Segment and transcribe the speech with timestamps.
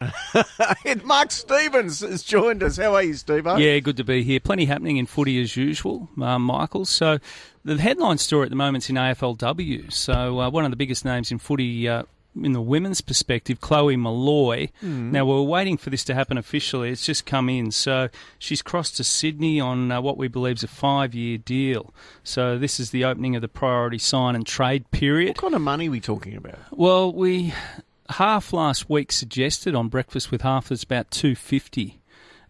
[0.84, 2.76] and Mark Stevens has joined us.
[2.76, 3.46] How are you, Steve?
[3.46, 4.40] Yeah, good to be here.
[4.40, 6.84] Plenty happening in footy as usual, um, Michael.
[6.84, 7.18] So
[7.64, 9.92] the headline story at the moment is in AFLW.
[9.92, 11.88] So uh, one of the biggest names in footy.
[11.88, 12.04] Uh,
[12.42, 14.68] in the women's perspective, Chloe Molloy.
[14.82, 15.10] Mm.
[15.10, 16.90] Now, we're waiting for this to happen officially.
[16.90, 17.70] It's just come in.
[17.70, 21.94] So she's crossed to Sydney on uh, what we believe is a five year deal.
[22.22, 25.36] So this is the opening of the priority sign and trade period.
[25.36, 26.58] What kind of money are we talking about?
[26.70, 27.54] Well, we
[28.10, 32.00] half last week suggested on Breakfast with Half is about 250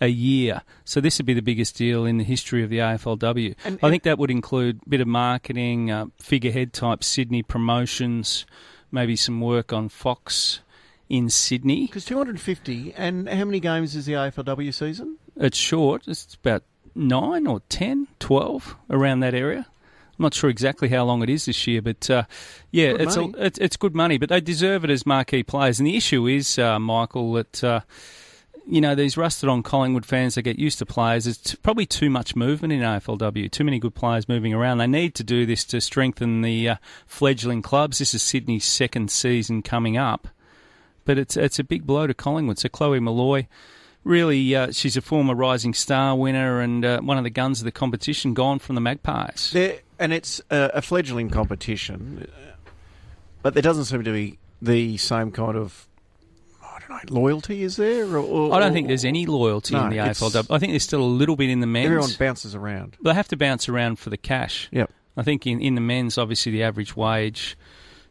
[0.00, 0.62] a year.
[0.84, 3.54] So this would be the biggest deal in the history of the AFLW.
[3.64, 8.44] And, I think that would include a bit of marketing, uh, figurehead type Sydney promotions,
[8.90, 10.60] maybe some work on Fox
[11.08, 11.86] in Sydney.
[11.86, 15.18] Because 250, and how many games is the AFLW season?
[15.36, 16.08] It's short.
[16.08, 19.66] It's about nine or 10, 12, around that area.
[20.18, 22.24] I'm not sure exactly how long it is this year, but uh,
[22.70, 24.18] yeah, good it's, a, it's, it's good money.
[24.18, 25.80] But they deserve it as marquee players.
[25.80, 27.80] And the issue is, uh, Michael, that uh,
[28.66, 31.26] you know these rusted on Collingwood fans they get used to players.
[31.26, 33.50] It's probably too much movement in AFLW.
[33.50, 34.78] Too many good players moving around.
[34.78, 36.76] They need to do this to strengthen the uh,
[37.06, 37.98] fledgling clubs.
[37.98, 40.28] This is Sydney's second season coming up,
[41.04, 42.58] but it's it's a big blow to Collingwood.
[42.58, 43.46] So Chloe Molloy
[44.04, 47.64] really, uh, she's a former Rising Star winner and uh, one of the guns of
[47.64, 49.50] the competition, gone from the Magpies.
[49.52, 52.26] There, and it's a, a, fledgling competition,
[53.40, 55.88] but there doesn't seem to be the same kind of.
[56.62, 58.06] I don't know, loyalty is there?
[58.06, 60.46] Or, or, I don't think there's any loyalty no, in the AFLW.
[60.50, 61.86] I think there's still a little bit in the men's.
[61.86, 62.96] Everyone bounces around.
[63.02, 64.68] They have to bounce around for the cash.
[64.72, 64.90] Yep.
[65.16, 67.56] I think in, in the men's, obviously, the average wage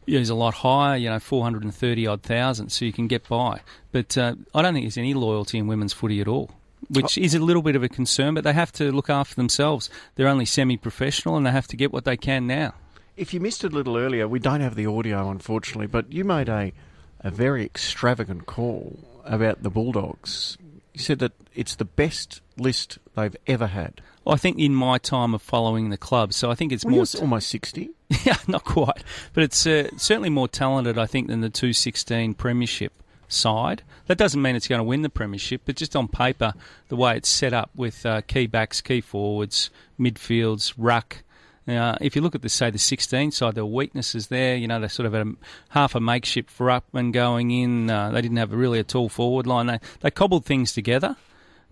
[0.06, 3.60] is a lot higher, you know, 430 odd thousand, so you can get by.
[3.90, 6.50] But uh, I don't think there's any loyalty in women's footy at all,
[6.88, 9.90] which is a little bit of a concern, but they have to look after themselves.
[10.14, 12.74] They're only semi professional and they have to get what they can now.
[13.16, 16.24] If you missed it a little earlier, we don't have the audio, unfortunately, but you
[16.24, 16.72] made a,
[17.20, 20.56] a very extravagant call about the Bulldogs.
[20.94, 24.00] You said that it's the best list they've ever had.
[24.24, 26.96] Well, I think in my time of following the club, so I think it's well,
[26.96, 27.90] more t- almost sixty.
[28.24, 29.02] yeah, not quite,
[29.34, 32.92] but it's uh, certainly more talented, I think, than the two sixteen premiership
[33.32, 33.82] side.
[34.06, 36.54] That doesn't mean it's going to win the premiership, but just on paper,
[36.88, 41.18] the way it's set up with uh, key backs, key forwards, midfields, ruck.
[41.66, 44.56] Uh, if you look at the say the 16 side, there were weaknesses there.
[44.56, 45.32] You know, they sort of had a,
[45.68, 47.88] half a makeshift for Ruckman going in.
[47.88, 49.66] Uh, they didn't have a really a tall forward line.
[49.66, 51.16] They they cobbled things together.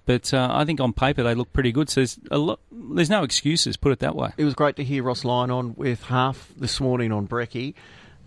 [0.06, 1.90] But uh, I think on paper they look pretty good.
[1.90, 3.76] So there's a lot, there's no excuses.
[3.76, 4.32] Put it that way.
[4.36, 7.74] It was great to hear Ross Lyon on with half this morning on Brecky.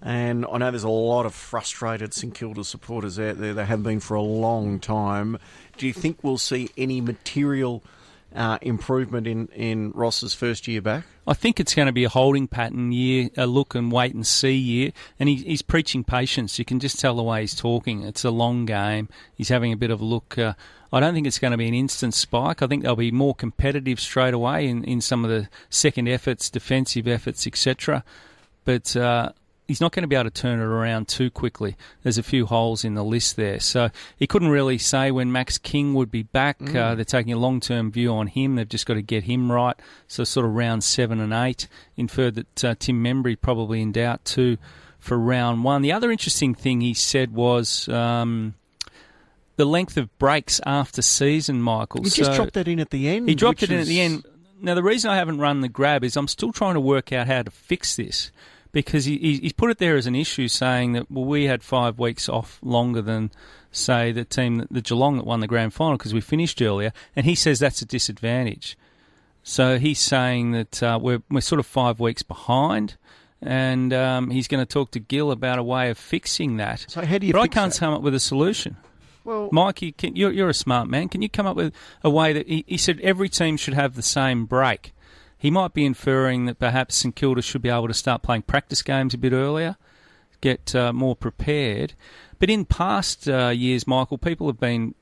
[0.06, 3.54] And I know there's a lot of frustrated St Kilda supporters out there.
[3.54, 5.38] They have been for a long time.
[5.78, 7.82] Do you think we'll see any material
[8.36, 11.06] uh, improvement in, in Ross's first year back?
[11.26, 14.28] I think it's going to be a holding pattern year, a look and wait and
[14.28, 14.92] see year.
[15.22, 16.60] And he, he's preaching patience.
[16.60, 18.04] You can just tell the way he's talking.
[18.04, 19.08] It's a long game.
[19.34, 20.38] He's having a bit of a look.
[20.38, 20.54] Uh,
[20.92, 22.62] I don't think it's going to be an instant spike.
[22.62, 26.50] I think they'll be more competitive straight away in, in some of the second efforts,
[26.50, 28.04] defensive efforts, etc.
[28.66, 29.32] But uh,
[29.68, 31.76] he's not going to be able to turn it around too quickly.
[32.04, 33.60] There's a few holes in the list there.
[33.60, 36.60] So he couldn't really say when Max King would be back.
[36.60, 36.76] Mm.
[36.76, 38.56] Uh, they're taking a long term view on him.
[38.56, 39.76] They've just got to get him right.
[40.08, 41.68] So, sort of round seven and eight.
[41.96, 44.58] Inferred that uh, Tim Membrey probably in doubt too
[45.00, 45.82] for round one.
[45.82, 47.88] The other interesting thing he said was.
[47.90, 48.56] Um,
[49.56, 52.02] the length of breaks after season, Michael.
[52.02, 53.30] He so just dropped that in at the end.
[53.30, 53.88] He dropped it in is...
[53.88, 54.26] at the end.
[54.60, 57.28] Now, the reason I haven't run the grab is I'm still trying to work out
[57.28, 58.32] how to fix this
[58.74, 61.98] because he, he's put it there as an issue, saying that well, we had five
[61.98, 63.32] weeks off longer than
[63.72, 67.26] say the team, the Geelong that won the grand final because we finished earlier, and
[67.26, 68.78] he says that's a disadvantage.
[69.44, 72.98] So he's saying that uh, we're we're sort of five weeks behind
[73.46, 76.86] and um, he's going to talk to Gill about a way of fixing that.
[76.88, 77.34] So how do you?
[77.34, 77.80] But I can't that?
[77.80, 78.78] come up with a solution.
[79.24, 81.10] Well, Mikey, can, you're, you're a smart man.
[81.10, 81.74] Can you come up with
[82.04, 84.94] a way that he, he said every team should have the same break?
[85.44, 88.82] He might be inferring that perhaps St Kilda should be able to start playing practice
[88.82, 89.76] games a bit earlier,
[90.40, 91.96] get uh, more prepared.
[92.40, 94.96] But in past uh, years, Michael, people have been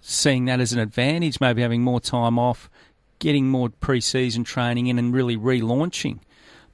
[0.00, 2.70] seeing that as an advantage, maybe having more time off,
[3.18, 6.20] getting more pre-season training in, and really relaunching.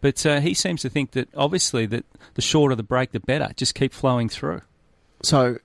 [0.01, 2.05] But uh, he seems to think that obviously that
[2.35, 3.51] the shorter the break, the better.
[3.57, 4.61] Just keep flowing through.
[5.25, 5.59] So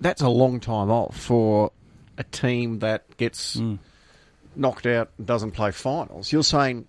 [0.00, 1.70] that's a long time off for
[2.16, 3.78] a team that gets mm.
[4.58, 6.32] Knocked out and doesn't play finals.
[6.32, 6.86] You're saying.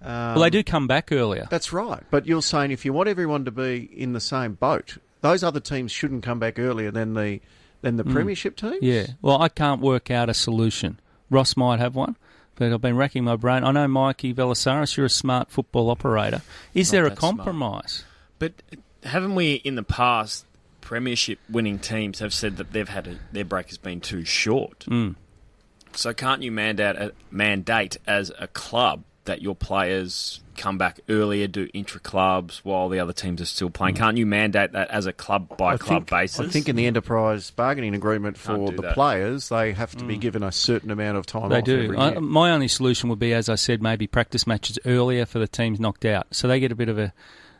[0.00, 1.48] Um, well, they do come back earlier.
[1.50, 2.02] That's right.
[2.10, 5.60] But you're saying if you want everyone to be in the same boat, those other
[5.60, 7.40] teams shouldn't come back earlier than the
[7.80, 8.12] than the mm.
[8.12, 8.78] premiership teams.
[8.82, 9.06] Yeah.
[9.22, 11.00] Well, I can't work out a solution.
[11.30, 12.16] Ross might have one,
[12.54, 13.64] but I've been racking my brain.
[13.64, 16.42] I know Mikey Velasaris, you're a smart football operator.
[16.74, 17.92] Is Not there a compromise?
[17.92, 18.04] Smart.
[18.38, 18.52] But
[19.02, 20.44] haven't we in the past
[20.80, 24.86] premiership winning teams have said that they've had a, their break has been too short.
[24.88, 25.16] Mm.
[25.98, 31.68] So can't you mandate mandate as a club that your players come back earlier, do
[31.74, 33.96] intra clubs while the other teams are still playing?
[33.96, 33.98] Mm.
[33.98, 36.38] Can't you mandate that as a club by club think, basis?
[36.38, 38.94] I think in the enterprise bargaining agreement for the that.
[38.94, 41.82] players, they have to be given a certain amount of time They off do.
[41.82, 45.40] every I, my only solution would be, as I said, maybe practice matches earlier for
[45.40, 47.12] the teams knocked out, so they get a bit of a,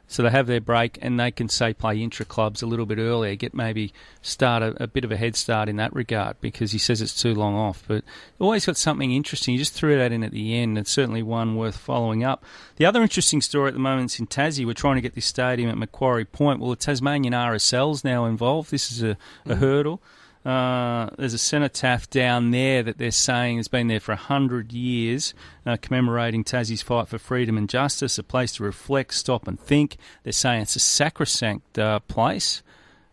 [0.09, 2.99] so they have their break and they can say play intra clubs a little bit
[2.99, 6.73] earlier, get maybe start a, a bit of a head start in that regard because
[6.73, 7.85] he says it's too long off.
[7.87, 8.05] But
[8.39, 9.53] always got something interesting.
[9.53, 10.79] You just threw that in at the end.
[10.79, 12.43] It's certainly one worth following up.
[12.77, 14.65] The other interesting story at the moment is in Tassie.
[14.65, 16.61] We're trying to get this stadium at Macquarie Point.
[16.61, 18.71] Well, the Tasmanian RSL's now involved.
[18.71, 19.11] This is a,
[19.45, 19.59] a mm.
[19.59, 20.01] hurdle.
[20.45, 25.35] Uh, there's a cenotaph down there that they're saying has been there for 100 years,
[25.67, 29.97] uh, commemorating Tassie's fight for freedom and justice, a place to reflect, stop, and think.
[30.23, 32.63] They're saying it's a sacrosanct uh, place.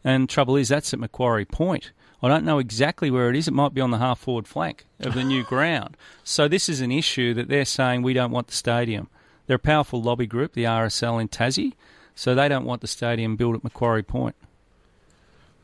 [0.04, 1.92] And trouble is, that's at Macquarie Point.
[2.22, 3.48] I don't know exactly where it is.
[3.48, 5.98] It might be on the half forward flank of the new ground.
[6.24, 9.10] So, this is an issue that they're saying we don't want the stadium.
[9.45, 11.74] They're a powerful lobby group, the RSL in Tassie,
[12.16, 14.36] so they don't want the stadium built at Macquarie Point.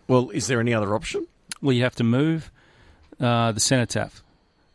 [0.07, 1.25] Well, is there any other option?
[1.61, 2.51] Well, you have to move
[3.19, 4.23] uh, the cenotaph,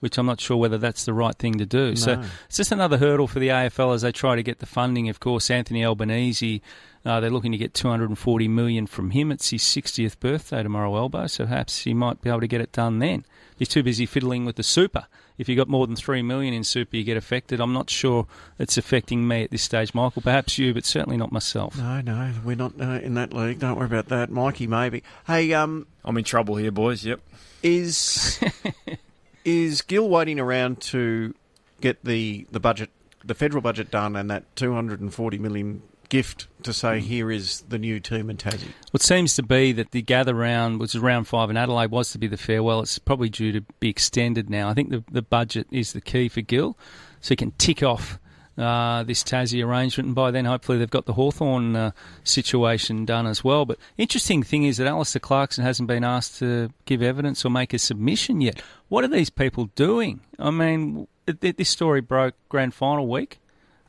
[0.07, 1.97] which I'm not sure whether that's the right thing to do.
[1.97, 5.09] So it's just another hurdle for the AFL as they try to get the funding.
[5.09, 6.63] Of course, Anthony Albanese,
[7.05, 9.33] uh, they're looking to get 240 million from him.
[9.33, 12.71] It's his 60th birthday tomorrow, Albo, so perhaps he might be able to get it
[12.71, 13.25] done then.
[13.59, 15.07] He's too busy fiddling with the super.
[15.39, 17.61] If you got more than three million in super, you get affected.
[17.61, 18.27] I'm not sure
[18.59, 20.23] it's affecting me at this stage, Michael.
[20.23, 21.77] Perhaps you, but certainly not myself.
[21.77, 23.59] No, no, we're not uh, in that league.
[23.59, 24.31] Don't worry about that.
[24.31, 25.03] Mikey, maybe.
[25.27, 27.05] Hey, um, I'm in trouble here, boys.
[27.05, 27.21] Yep.
[27.63, 28.41] is
[29.47, 31.35] is Gill waiting around to
[31.81, 32.91] get the the budget,
[33.25, 37.99] the federal budget done, and that 240 million gift to say here is the new
[38.01, 38.69] team in Tassie?
[38.91, 42.11] What seems to be that the gather round, which is round five in Adelaide, was
[42.11, 42.81] to be the farewell.
[42.81, 44.69] It's probably due to be extended now.
[44.69, 46.77] I think the, the budget is the key for Gill,
[47.21, 48.19] so he can tick off
[48.59, 51.91] uh, this Tassie arrangement, and by then hopefully they've got the Hawthorn uh,
[52.25, 53.65] situation done as well.
[53.65, 57.75] But interesting thing is that Alastair Clarkson hasn't been asked to give evidence or make
[57.75, 58.63] a submission yet.
[58.89, 60.21] What are these people doing?
[60.39, 63.41] I mean, th- th- this story broke grand final week.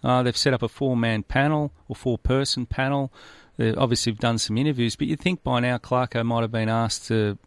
[0.04, 3.12] Uh, they've set up a four-man panel or four-person panel.
[3.58, 6.70] They obviously have done some interviews, but you'd think by now Clarko might have been
[6.70, 7.38] asked to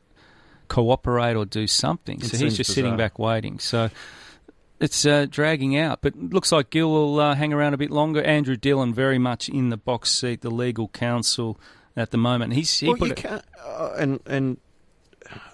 [0.69, 2.21] cooperate or do something.
[2.21, 2.75] It so he's just bizarre.
[2.75, 3.59] sitting back waiting.
[3.59, 3.91] So
[4.81, 7.91] it's uh, dragging out, but it looks like Gill will uh, hang around a bit
[7.91, 8.23] longer.
[8.23, 11.61] Andrew Dillon very much in the box seat, the legal counsel
[11.97, 12.53] at the moment.
[12.55, 14.57] He's he well, put you it, can't, uh, and and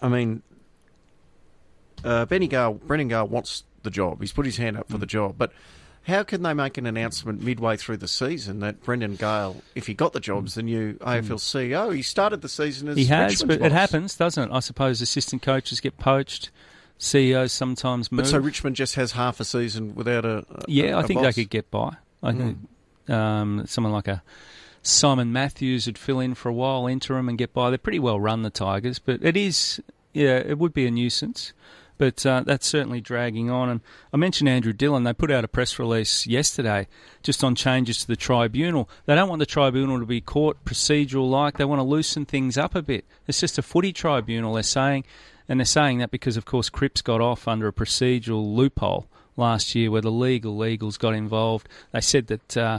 [0.01, 0.43] I mean,
[2.05, 4.21] uh, Benny Gale, Brendan Gale wants the job.
[4.21, 4.81] He's put his hand Mm.
[4.81, 5.53] up for the job, but.
[6.03, 9.95] How can they make an announcement midway through the season that Brendan Gale, if he
[9.95, 11.93] got the job, is the new AFL CEO?
[11.93, 12.99] He started the season as Mm.
[13.01, 14.55] he has, Richmond's but it happens, doesn't it?
[14.55, 16.53] I suppose assistant coaches get poached,
[16.99, 18.25] CEOs sometimes move.
[18.25, 20.45] But so Richmond just has half a season without a.
[20.51, 21.97] a Yeah, I I think they could get by.
[22.23, 22.59] I think
[23.09, 24.23] um, someone like a
[24.83, 27.71] Simon Matthews would fill in for a while, interim, and get by.
[27.71, 29.81] They're pretty well run, the Tigers, but it is,
[30.13, 31.53] yeah, it would be a nuisance.
[31.99, 33.71] But uh, that's certainly dragging on.
[33.71, 33.81] And
[34.13, 35.05] I mentioned Andrew Dillon.
[35.05, 36.89] They put out a press release yesterday
[37.23, 38.89] just on changes to the tribunal.
[39.07, 41.57] They don't want the tribunal to be court procedural like.
[41.57, 43.07] They want to loosen things up a bit.
[43.27, 45.05] It's just a footy tribunal, they're saying.
[45.49, 49.07] And they're saying that because, of course, Cripps got off under a procedural loophole
[49.37, 51.69] last year where the legal legals got involved.
[51.93, 52.79] They said that uh,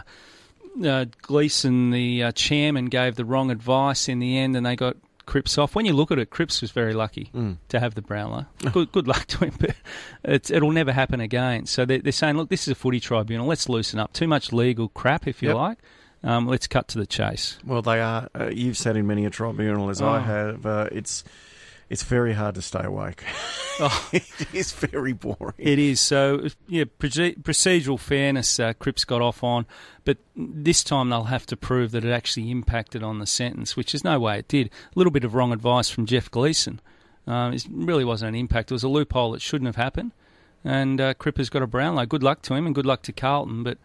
[0.84, 4.98] uh, Gleeson, the uh, chairman, gave the wrong advice in the end and they got
[5.26, 5.76] Cripps off.
[5.76, 7.30] When you look at it, Cripps was very lucky
[7.70, 8.46] to have the Brownlow.
[8.72, 9.76] Good, good luck to him, but
[10.24, 11.66] it's, it'll never happen again.
[11.66, 13.46] So they're, they're saying, look, this is a footy tribunal.
[13.46, 14.14] Let's loosen up.
[14.14, 15.58] Too much legal crap, if you Yep.
[15.58, 15.78] like.
[16.24, 17.60] Um, let's cut to the chase.
[17.66, 18.30] Well, they are.
[18.34, 20.22] Uh, you've sat in many a tribunal as I Oh.
[20.22, 20.66] have.
[20.66, 21.24] Uh, it's
[21.90, 23.24] it's very hard to stay awake.
[23.80, 24.10] Oh.
[24.12, 24.26] it
[24.56, 25.54] is very boring.
[25.60, 26.48] It is so.
[26.68, 28.60] Yeah, procedural fairness.
[28.60, 29.68] Uh, Cripps got off on,
[30.04, 33.94] but this time they'll have to prove that it actually impacted on the sentence, which
[33.94, 34.68] is no way it did.
[34.68, 36.80] A little bit of wrong advice from Jeff Gleeson.
[37.28, 38.72] Um, it really wasn't an impact.
[38.72, 40.12] It was a loophole that shouldn't have happened,
[40.64, 42.08] and uh, Cripps got a Brownlow.
[42.08, 43.62] Good luck to him, and good luck to Carlton.
[43.62, 43.78] But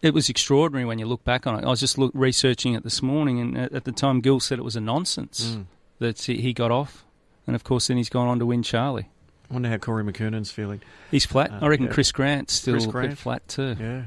[0.00, 1.66] it was extraordinary when you look back on it.
[1.66, 4.58] I was just look, researching it this morning, and at, at the time, Gill said
[4.58, 5.66] it was a nonsense Mm.
[5.98, 7.03] that he got off,
[7.46, 9.08] and of course, then he's gone on to win Charlie.
[9.50, 10.80] I wonder how Corey McKernan's feeling.
[11.10, 11.50] He's flat.
[11.50, 11.92] Uh, I reckon yeah.
[11.92, 13.76] Chris Grant's still Chris a bit flat too.
[13.78, 14.02] Yeah.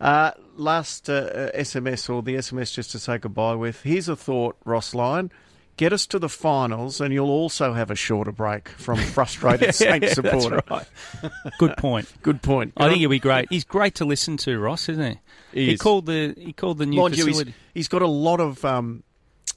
[0.00, 3.82] Uh, last uh, SMS or the SMS just to say goodbye with.
[3.82, 5.32] Here's a thought, Ross Lyon.
[5.76, 10.14] Get us to the finals, and you'll also have a shorter break from frustrated Saints
[10.14, 10.62] supporter.
[10.66, 10.88] That's
[11.22, 11.32] right.
[11.58, 12.10] Good point.
[12.22, 12.72] Good point.
[12.78, 13.48] I think he'll be great.
[13.50, 15.18] He's great to listen to, Ross, isn't he?
[15.52, 15.80] He He, is.
[15.80, 19.02] called the he called the new Mind you, he's, he's got a lot of um,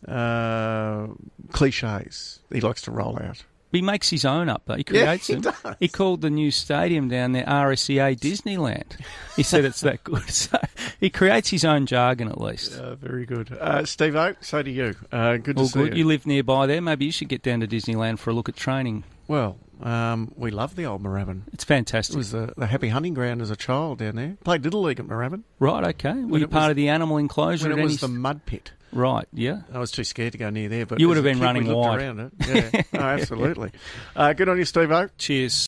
[0.08, 1.08] uh,
[1.52, 3.44] cliches he likes to roll out.
[3.72, 4.74] He makes his own up, though.
[4.78, 5.54] He Yeah, creates he them.
[5.64, 5.76] does.
[5.80, 9.00] He called the new stadium down there RSEA Disneyland.
[9.36, 10.24] He said it's that good.
[10.32, 10.58] So
[11.00, 12.74] he creates his own jargon at least.
[12.74, 13.52] Uh, very good.
[13.54, 14.96] Uh, Steve O, so do you.
[15.12, 15.96] Uh, good to All see good.
[15.98, 16.82] You live nearby there.
[16.82, 19.04] Maybe you should get down to Disneyland for a look at training.
[19.28, 21.44] Well, um, we love the old Moorabbin.
[21.54, 22.16] It's fantastic.
[22.16, 24.36] It was the, the happy hunting ground as a child down there.
[24.44, 26.14] Played Little League at Moorabbin right, okay.
[26.14, 28.48] Were When you part was- of the animal enclosure when it any was the mud
[28.48, 28.72] pit.
[28.92, 29.62] Right, yeah.
[29.74, 30.86] I was too scared to go near there.
[30.86, 32.00] But You would have been running wide.
[32.00, 32.32] around it.
[32.48, 33.72] Yeah, oh, absolutely.
[34.16, 35.08] Uh, good on you, Steve O.
[35.18, 35.54] Cheers.